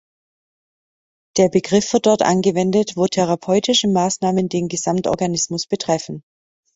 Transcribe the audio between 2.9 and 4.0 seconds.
wo therapeutische